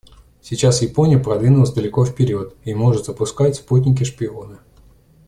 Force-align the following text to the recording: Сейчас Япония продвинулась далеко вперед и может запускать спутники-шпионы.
Сейчас 0.41 0.81
Япония 0.81 1.19
продвинулась 1.19 1.73
далеко 1.73 2.05
вперед 2.05 2.55
и 2.63 2.73
может 2.73 3.05
запускать 3.05 3.57
спутники-шпионы. 3.57 4.57